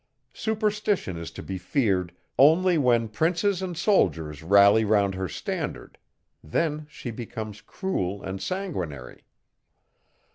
[0.33, 5.99] Superstition is to be feared only when princes and soldiers rally round her standard;
[6.43, 9.25] then she becomes cruel and sanguinary.